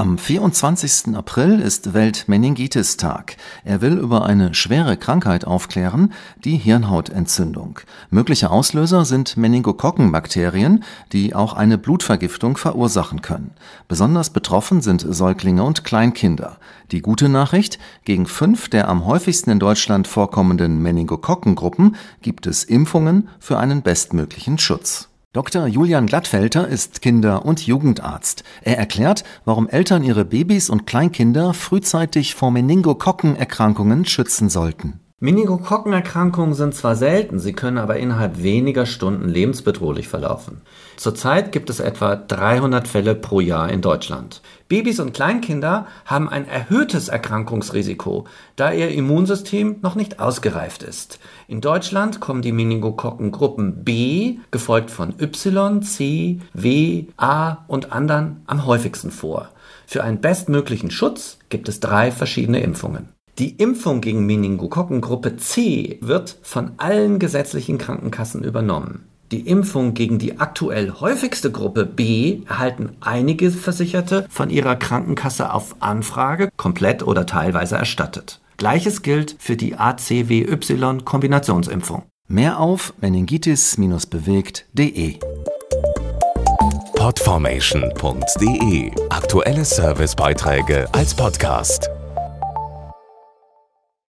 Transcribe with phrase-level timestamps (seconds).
[0.00, 1.14] Am 24.
[1.14, 3.36] April ist Welt-Meningitis-Tag.
[3.64, 7.80] Er will über eine schwere Krankheit aufklären, die Hirnhautentzündung.
[8.08, 13.50] Mögliche Auslöser sind Meningokokkenbakterien, die auch eine Blutvergiftung verursachen können.
[13.88, 16.56] Besonders betroffen sind Säuglinge und Kleinkinder.
[16.92, 23.28] Die gute Nachricht, gegen fünf der am häufigsten in Deutschland vorkommenden Meningokokkengruppen gibt es Impfungen
[23.38, 25.09] für einen bestmöglichen Schutz.
[25.32, 25.68] Dr.
[25.68, 28.42] Julian Glattfelter ist Kinder- und Jugendarzt.
[28.62, 34.98] Er erklärt, warum Eltern ihre Babys und Kleinkinder frühzeitig vor Meningokokkenerkrankungen schützen sollten.
[35.22, 40.62] Meningokokkenerkrankungen sind zwar selten, sie können aber innerhalb weniger Stunden lebensbedrohlich verlaufen.
[40.96, 44.40] Zurzeit gibt es etwa 300 Fälle pro Jahr in Deutschland.
[44.68, 48.24] Babys und Kleinkinder haben ein erhöhtes Erkrankungsrisiko,
[48.56, 51.20] da ihr Immunsystem noch nicht ausgereift ist.
[51.48, 58.64] In Deutschland kommen die Meningokokkengruppen B, gefolgt von Y, C, W, A und anderen am
[58.64, 59.50] häufigsten vor.
[59.86, 63.10] Für einen bestmöglichen Schutz gibt es drei verschiedene Impfungen.
[63.40, 69.08] Die Impfung gegen Meningokokkengruppe C wird von allen gesetzlichen Krankenkassen übernommen.
[69.32, 75.76] Die Impfung gegen die aktuell häufigste Gruppe B erhalten einige Versicherte von ihrer Krankenkasse auf
[75.80, 78.42] Anfrage komplett oder teilweise erstattet.
[78.58, 82.02] Gleiches gilt für die ACWY-Kombinationsimpfung.
[82.28, 85.18] Mehr auf meningitis-bewegt.de
[86.94, 91.88] Podformation.de Aktuelle Servicebeiträge als Podcast.